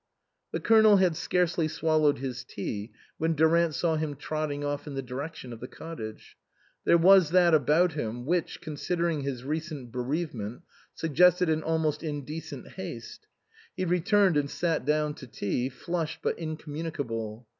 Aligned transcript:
The 0.51 0.59
Colonel 0.59 0.97
had 0.97 1.15
scarcely 1.15 1.67
swallowed 1.67 2.17
his 2.17 2.43
tea 2.43 2.91
when 3.19 3.35
Durant 3.35 3.75
saw 3.75 3.97
him 3.97 4.15
trotting 4.15 4.63
off 4.65 4.87
in 4.87 4.95
the 4.95 5.03
direc 5.03 5.35
tion 5.35 5.53
of 5.53 5.59
the 5.59 5.67
cottage; 5.67 6.37
there 6.85 6.97
was 6.97 7.29
that 7.29 7.53
about 7.53 7.93
him 7.93 8.25
which, 8.25 8.61
considering 8.61 9.21
his 9.21 9.43
recent 9.43 9.91
bereavement, 9.91 10.63
sug 10.95 11.13
gested 11.15 11.53
an 11.53 11.61
almost 11.61 12.01
indecent 12.01 12.69
haste. 12.69 13.27
He 13.77 13.85
returned 13.85 14.37
and 14.37 14.49
sat 14.49 14.85
down 14.85 15.13
to 15.13 15.27
dinner, 15.27 15.69
flushed 15.69 16.23
but 16.23 16.35
incommuni 16.39 16.91
cable. 16.97 17.47